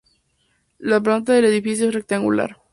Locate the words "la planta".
0.79-1.33